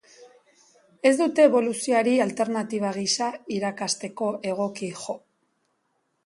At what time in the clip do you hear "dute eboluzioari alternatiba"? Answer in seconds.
1.17-2.95